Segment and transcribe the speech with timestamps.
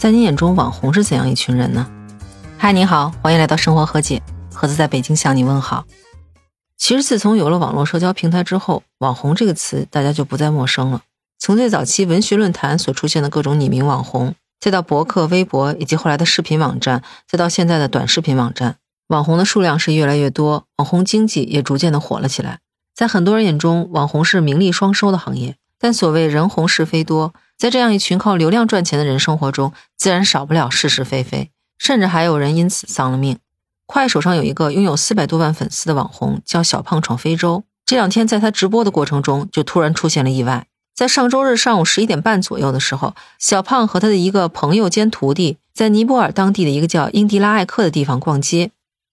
[0.00, 1.86] 在你眼中，网红是怎样一群人呢？
[2.56, 5.84] 嗨，你好，欢迎来到生活和解，盒子在北京向你问好。
[6.78, 11.02] 其实，自从有了网络社交平台之后，网红这个词大家就不再陌生了。
[11.38, 18.76] 从最早期文学论坛所出现的各种匿名网红，再到博客、微博，以及后来的视频网站，再到现在的短视频网站，
[19.08, 22.60] 网红的数量是越来越多，网红经济也逐渐的火了起来。
[22.94, 27.34] 在很多人眼中，网红是名利双收的行业，但所谓人红是非多。
[27.60, 33.36] 在这样一群靠流量赚钱的人生活中，自然少不了是是非非，甚至还有人因此丧了命。
[33.84, 37.64] 快手上有一个拥有四百多万粉丝的网红，叫小胖闯非洲。
[37.84, 40.68] 这两天在他直播的过程中，就突然出现了意外。
[40.94, 48.70] 在上周日上午十一点半左右的时候，小胖和他的一个朋友兼徒弟在尼泊尔当地的一个叫英迪拉艾克的地方逛街。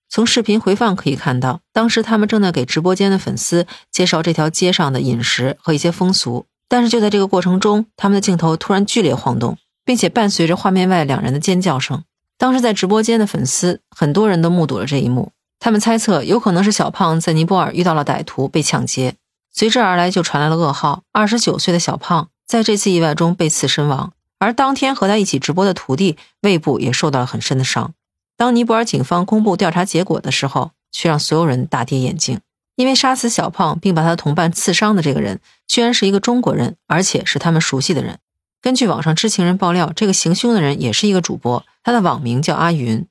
[0.07, 6.45] 从视频回放可以看到，当时他们正在给直播间的粉丝介绍这条街上的饮食和一些风俗。
[6.69, 12.03] 但是就在这个过程中，他们的镜头突然剧烈晃动，并且伴随着画面外两人的尖叫声。
[12.37, 19.15] 当时在直播间的粉丝很多人都目睹了这一幕，他们猜测有可能是小胖在尼泊尔遇到了歹徒被抢劫，
[19.51, 27.93] 随之而来就传来了噩耗：二十九岁的小胖在这次意外中被刺身亡，而当天和他一起直播的徒弟胃部也受到了很深的伤。
[28.35, 32.39] 当尼泊尔警方公布调查结果的时候，却让所有人大跌眼镜。
[32.77, 38.19] 因为杀死小胖并把他的同伴刺伤的这个人，居然是一个中国人，而且是他们熟悉的人。
[38.61, 43.07] 根据网上知情人爆料，这个行凶的人也是一个主播，他的网名叫阿云。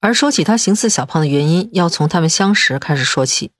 [0.00, 3.52] 而说起他行刺小胖的原因，要从他们相识开始说起。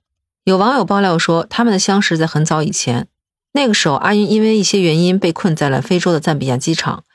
[0.43, 3.07] 有网友爆料说，他们的相识在很早以前，
[3.53, 7.05] 那个时候阿云因为一些原因被困在了非洲的赞比亚机场。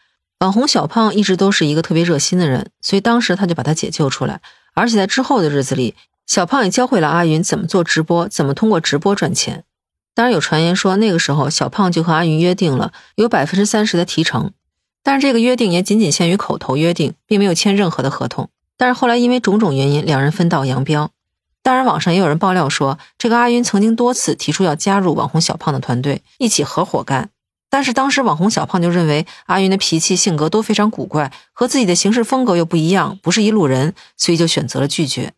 [0.41, 4.41] 网红小胖一直都是一个特别热心的人，所以当时他就把他解救出来，
[4.72, 5.95] 而且在之后的日子里。
[6.27, 9.64] 小胖也教会了阿云怎么做直播，怎么通过直播赚钱。
[10.14, 14.52] 当然有传言说，那个时候小胖就和阿云约定了有百分之三十的提成，
[15.02, 18.48] 但是这个约定也仅仅限于口头约定，并没有签任何的合同。
[18.77, 21.11] 但是后来因为种种原因，两人分道扬镳。
[21.62, 27.30] 当然，网上也有人爆料说，这个阿云曾经多次提出要加入网红小胖的团队，一起合伙干。
[27.70, 35.33] 但是当时网红小胖就认为阿云的脾气性格都非常古怪，和自己的行事风格又不一样，不是一路人，所以就选择了拒绝。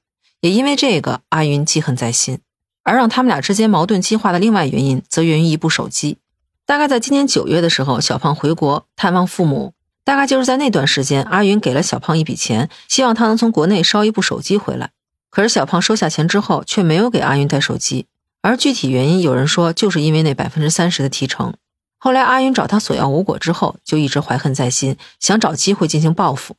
[0.47, 2.39] 也因为这个，阿云记恨在心。
[2.85, 6.19] 而让他们俩之间矛盾激化的另外原因，则源于一部手机。
[6.65, 9.73] 大概在今年九月的时候，小胖回国探望父母。
[10.05, 14.91] 大概就是在那段时间，阿云给了小胖一笔钱，希望他能从国内捎一部手机回来。
[15.31, 18.07] 可是小胖收下钱之后，却没有给阿云带手机。
[18.41, 21.55] 而具体原因，有人说就是因为那百分之三十的提成。
[21.99, 26.55] 后来阿云找他索要无果之后，就一直怀恨在心，想找机会进行报复。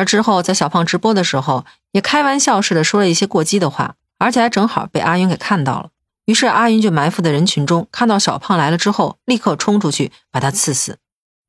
[0.00, 5.90] 而之后在小胖直播的时候，也开玩笑似的说了一些过激的话，而且还正好被阿云给看到了。
[6.24, 10.96] 于是阿云就埋伏在人群中，看到小胖来了之后，立刻冲出去把他刺死。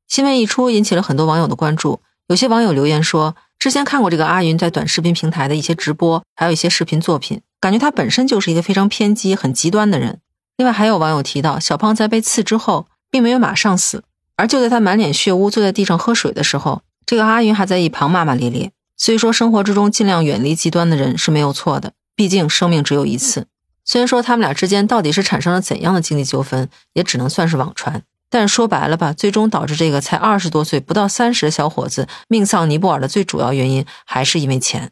[0.06, 2.02] 新闻一出，引起了很多网友的关注。
[2.26, 10.20] 有些网友留言说，之前看过这个阿云在短视频平台的一些直播，还有一些视频作品，感觉他本身就是一个非常偏激、很极端的人。
[10.58, 14.04] 另外还有网友提到，小胖在被刺之后，并没有马上死，
[14.36, 16.82] 而就在他满脸血污坐在地上喝水的时候。
[17.04, 23.46] 这个阿云还在一旁骂骂咧咧，所以说生活之中尽量远离极端的人是没有错的，毕竟生命只有一次。
[23.84, 34.90] 虽然说他们俩之间到底是产生了怎样的经济纠纷，也只能算是网传，但是说白了吧，最终导致这个才二十多岁、不到三十的小伙子命丧尼泊尔的最主要原因，还是因为钱。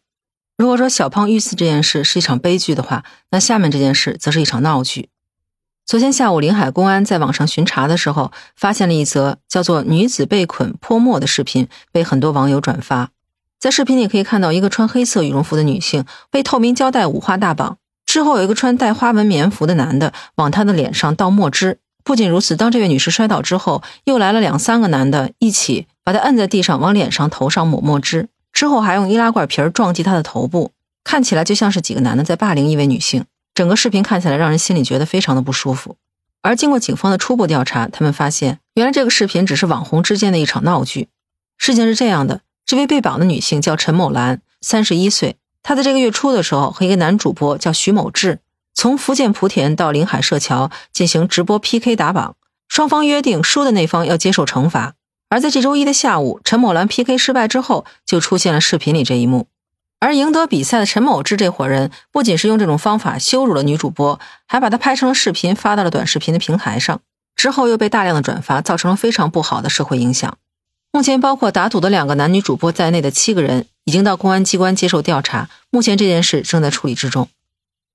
[0.59, 5.09] 如果说小胖遇刺这件事是一场悲剧的话，那下面这件事则是一场闹剧。
[5.91, 13.11] 昨天下午，临海公安在网上巡查的时候，发现了一则叫做“女子被捆泼墨”的视频，被很多网友转发。
[13.59, 21.81] 在视频里可以看到，一个穿黑色羽绒服的女性被透明胶带五花大绑，之后有一个穿带花纹棉服的男的往她的脸上倒墨汁。
[22.05, 30.71] 不仅如此，当这位女士摔倒之后，又来了两三个男的，一起把她摁在地上，往脸上、头上抹墨汁，之后还用易拉罐皮撞击她的头部，
[31.03, 33.25] 看起来就像是几个男的在霸凌一位女性。
[33.60, 35.98] 整个视频看起来让人心里觉得非常的不舒服，
[36.41, 41.09] 而经过警方的初步调查，他们发现原来这个视频只是网红之间的一场闹剧。
[41.59, 45.36] 事情是这样的，这位被绑的女性叫陈某兰，三十一岁。
[45.62, 48.39] 她在这个月初的时候和一个男主播叫徐某志，
[48.72, 52.36] 从福建莆田到临海社桥进行直播 PK 打榜，
[52.66, 54.95] 双方约定输的那方要接受惩罚。
[55.28, 59.48] 而在这周一的下午，陈某兰 PK 失败之后，就出现了视频里这一幕。
[60.01, 67.01] 而赢得比赛的陈某志这伙人，不仅是用这种方法羞辱了女主播，还把她拍成了视频发到了短视频的平台上，
[67.37, 70.37] 之后又被大量的转发，造成了非常不好的社会影响。
[70.91, 77.29] 目前，包括打赌的两个男女主播在内的七个人已经到公安机关接受调查，目前这件事正在处理之中。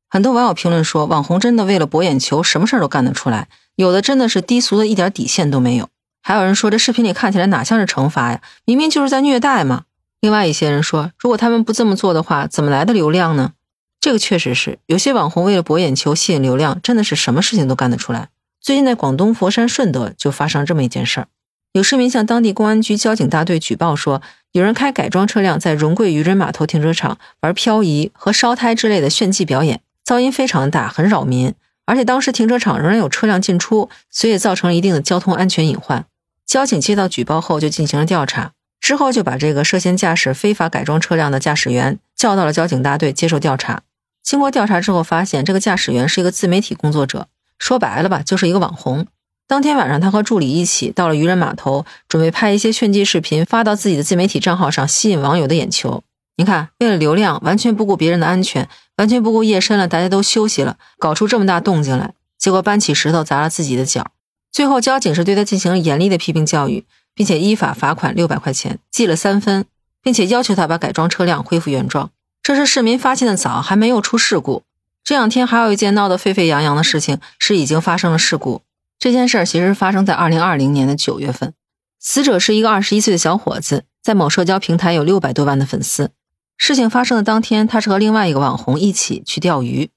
[0.07, 5.89] 很多网友评论说，网红真的为了博眼球，什么事儿都干得出来，有的真的是低俗的一点底线都没有。
[6.21, 8.41] 还有人说这视频里看起来哪像是惩罚呀？
[8.63, 9.84] 明明就是在虐待嘛。
[10.21, 13.53] 另外一些人说，如果他们不这么做的话，怎么来的流量呢？
[13.99, 18.29] 这个确实是有些网红为了博眼球、吸引流量，真的是什么事情都干得出来。
[18.61, 21.27] 最近在广东佛山顺德就发生这么一件事儿，
[21.73, 24.21] 有市民向当地公安局交警大队举报说，
[24.51, 31.53] 有人开改装车辆在荣桂渔人码头停车场玩漂移和烧胎之类的炫技表演，噪音非常大，很扰民。
[31.85, 36.05] 而且当时停车场仍然有车辆进出，所以造成了一定的交通安全隐患。
[36.45, 38.53] 交警接到举报后就进行了调查，
[38.85, 43.81] 之后就把这个涉嫌驾驶非法改装车辆的驾驶员叫到了交警大队接受调查。
[44.21, 47.27] 经过调查之后，发现这个驾驶员是一个自媒体工作者。
[47.57, 49.07] 说白了吧，就是一个网红。
[49.47, 56.03] 当天晚上，他和助理一起到了渔人码头，准备拍一些炫技视频发到自己的自媒体账号上，吸引网友的眼球。
[56.37, 64.11] 你看，为了流量，完全不顾别人的安全，完全不顾夜深了大家都休息了，搞出这么大动静来，结果搬起石头砸了自己的脚。
[64.51, 66.85] 最后，交警是对他进行了严厉的批评教育，
[67.15, 69.65] 并且依法罚款六百块钱，记了三分，
[70.03, 72.11] 并且要求他把改装车辆恢复原状。
[72.43, 74.61] 这是市民发现的早，还没有出事故。
[75.03, 78.61] 这两天还有一件闹得沸沸扬扬的事情，是已经发生了事故。
[78.99, 81.53] 这件事儿其实发生在二零二零年的九月份，
[81.99, 86.11] 死者是一个二十一岁的小伙子，在某社交平台有六百多万的粉丝。
[86.57, 89.89] 事情发生的当天，他是和另外一个网红一起去钓鱼，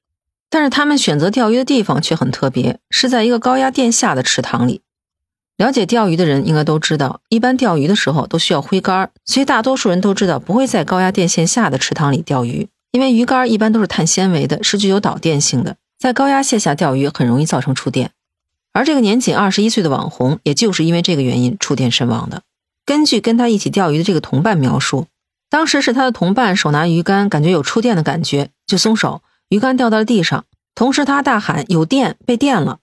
[0.50, 4.82] 但是他们选择钓鱼的地方却很特别，是在一个高压电下的池塘里。
[5.59, 12.69] 了解钓鱼的人应该都知道，一般钓鱼的时候都需要挥竿，所以大多数人都知道不会在高压电线下的池塘里钓鱼。
[12.93, 18.13] 因为鱼竿一般都是碳纤维的，是具有导电性的，在高压线下钓鱼很容易造成触电。
[18.73, 22.43] 而这个年仅二十一岁的网红，也就是因为这个原因触电身亡的。
[22.87, 25.07] 根据跟他一起钓鱼的这个同伴描述，
[25.51, 30.45] 当时是他的同伴手拿鱼竿，感觉有触电的感觉，就松手，鱼竿掉到了地上，
[30.77, 32.79] 同时他大喊有电，被电了。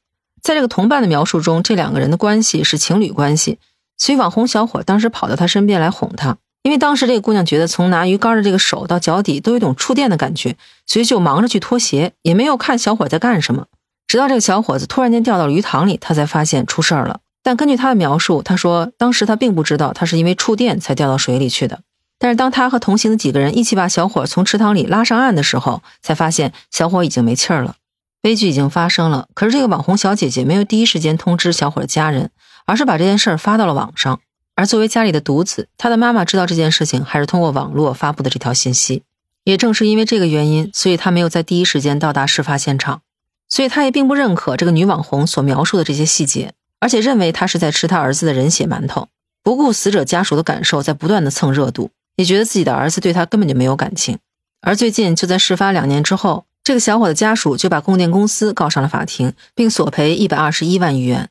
[0.45, 3.57] 在这个同伴的描述中，这两个人的关系是情侣关系，
[3.97, 6.38] 所以网红小伙当时跑到他身边来哄他。
[6.62, 10.56] 因为当时这个姑娘觉得从拿鱼竿的这个手到脚底都有种触电的感觉，
[10.86, 13.65] 所以就忙着去脱鞋，也没有看小伙在干什么。
[14.07, 17.21] 直到这个小伙子突然间掉到了鱼塘里，他才发现出事儿了。
[17.41, 21.80] 但根据他的描述，他说当时他并不知道他是因为触电才掉到水里去的。
[22.19, 27.77] 但是当他和同行的几个人一起把小伙从池塘里拉上岸的时候，才发现小伙已经没气儿了。
[28.25, 32.31] 悲剧已经发生了，可是这个网红小姐姐没有第一时间通知小伙的家人，
[32.66, 34.19] 而是把这件事儿发到了网上。
[34.56, 39.04] 而作为家里的独子，他的妈妈知道这件事情，还是通过网络发布的这条信息。
[39.44, 43.04] 也正是因为这个原因，所以他没有在第一时间到达事发现场，
[43.48, 49.07] 所以他也并不认可这个女网红所描述的这些细节，而且认为她是在吃他儿子的人血馒头，
[49.44, 54.18] 不顾死者家属的感受，在不断的蹭热度，也觉得自己的儿子对他根本就没有感情。
[54.62, 61.29] 而最近就在事发两年之后，这个小伙的家属就把供电公司告上了法庭，并索赔一百二十一万余元。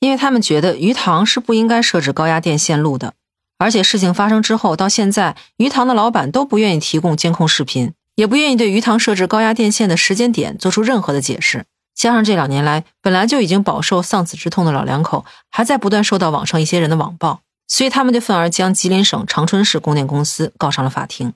[0.00, 3.14] 因为他们觉得鱼塘是不应该设置高压电线路的，
[3.56, 11.64] 而且事情发生之后到现在，鱼塘的老板都不愿意提供监控视频，也不愿意对鱼塘设置高压电线的时间点做出任何的解释。
[11.94, 21.32] 加上这两年来本来就已经饱受丧子之痛的老两口，还在不断受到网上一些人的网暴，所以他们就愤而将吉林省长春市供电公司告上了法庭。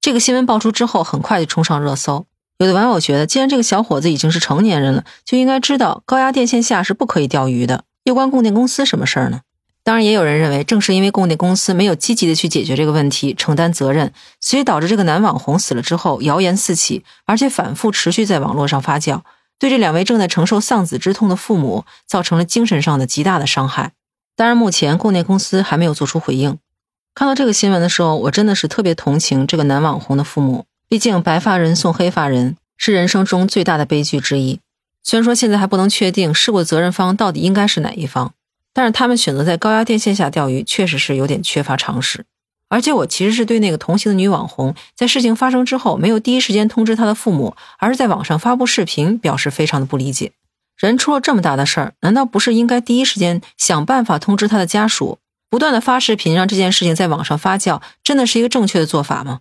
[0.00, 2.26] 这个新闻爆出之后，很快就冲上热搜。
[2.58, 7.84] 有的网友觉得，既然这个小伙子已经是成年人了，就应该知道高压电线下是不可以钓鱼的。
[8.04, 9.40] 又关供电公司什么事儿呢？
[9.82, 19.20] 当然，也有人认为，正是因为供电公司没有积极的去解决这个问题，承担责任，所以导致这个男网红死了之后，谣言四起，而且反复持续在网络上发酵，
[19.58, 23.92] 对这两位正在承受丧子之痛的父母造成了精神上的极大的伤害。
[24.34, 26.58] 当然，目前供电公司还没有做出回应。
[27.14, 34.60] 看到这个新闻的时候，我真的是特别同情这个男网红的父母，毕竟白发人送黑发人是人生中最大的悲剧之一。
[35.02, 38.34] 虽然说现在还不能确定事故责任方到底应该是哪一方，
[38.72, 42.24] 但是他们选择在高压电线下钓鱼，确实是有点缺乏常识。
[42.68, 50.32] 而且我其实是对那个同行的女网红在事情发生之后没有第一时间通知她的父母，而是在网上发布视频，表示非常的不理解。
[50.76, 55.18] 人出了这么大的事儿，难道不是应该第一时间想办法通知他的家属？
[55.48, 59.40] 不断的发视频让这件事情在网上发酵，真的是一个正确的做法吗？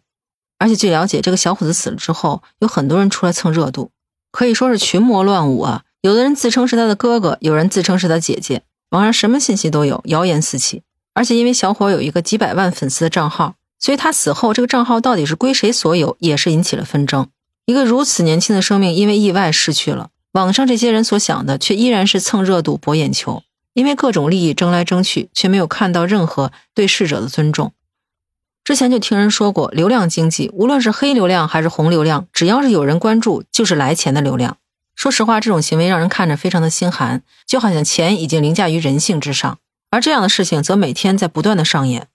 [0.58, 3.92] 而且据了解，这个小伙子死了之后，有很多人出来蹭热度。
[4.32, 5.84] 可以说是群魔乱舞啊！
[6.02, 10.84] 有的人自称是他的哥哥，有人自称是他姐姐，网上什么信息都有，谣言四起。
[11.14, 17.28] 而且因为小伙有一个几百万粉丝的账号，所以他死后这个账号到底是归谁所有，也是引起了纷争。
[17.66, 23.44] 一个如此年轻的生命因为意外失去了，网上这些人所想的却依然是蹭热度、博眼球，
[23.74, 27.72] 因为各种利益争来争去，却没有看到任何对逝者的尊重。
[28.66, 34.58] 之前就听人说过，流量经济，无论是黑流量还是红流量，只要是有人关注，就是来钱的流量。
[34.96, 39.60] 说实话，这种行为让人看着非常的心寒，就好像钱已经凌驾于人性之上。
[39.92, 42.08] 而这样的事情则每天在不断的上演。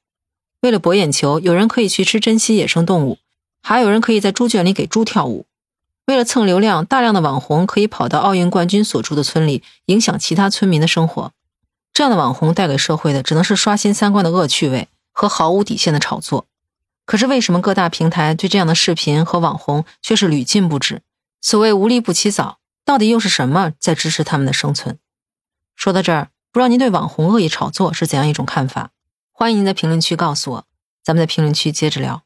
[0.63, 3.19] 为了博眼球，有人可以去吃珍稀野生动物，
[3.63, 5.47] 还有人可以在猪圈里给猪跳舞。
[6.07, 11.31] 为了蹭流量，大量的网红可以跑到奥运冠军所住的村里，影响其他村民的生活。
[11.93, 14.89] 这样的网红带给社会的，只能是刷新三观的恶趣味
[15.21, 16.47] 和毫无底线的炒作。
[17.05, 21.03] 可是为什么各大平台对这样的视频和网红却是屡禁不止？
[21.43, 24.99] 所谓无利不起早，到底又是什么在支持他们的生存？
[25.77, 28.93] 说到这儿，不知道您对网红恶意炒作是怎样一种看法？
[29.31, 30.65] 欢迎您在评论区告诉我，
[31.05, 32.23] 咱们在评论区接着聊。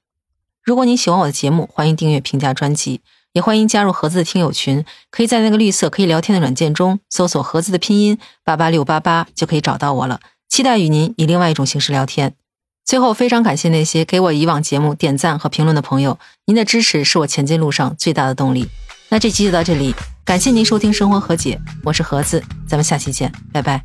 [0.62, 3.00] 如果您喜欢我的节目，欢迎订阅、评价专辑，
[3.32, 4.84] 也欢迎加入盒子的听友群。
[5.10, 10.20] 可以在那个绿色可以聊天的软件中搜索“盒子”的拼音八八六八八，就可以找到我了。
[10.48, 12.36] 期待与您以另外一种形式聊天。
[12.84, 18.68] 最后，非常感谢那些给我以往节目点赞和评论的朋友，您的支持是我前进路上最大的动力。
[19.08, 23.82] 那这期就到这里，感谢您收听《生活和解》，我是盒子，咱们下期见，拜拜。